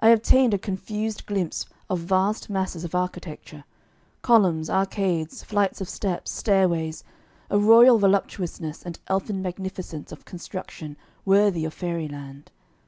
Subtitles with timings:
[0.00, 3.64] I obtained a confused glimpse of vast masses of architecture
[4.22, 7.02] columns, arcades, flights of steps, stairways
[7.50, 12.52] a royal voluptuousness and elfin magnificence of construction worthy of fairyland.